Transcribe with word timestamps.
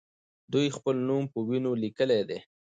دوی 0.53 0.67
خپل 0.77 0.95
نوم 1.07 1.23
په 1.33 1.39
وینو 1.47 1.71
لیکلی 1.83 2.21
دی. 2.29 2.39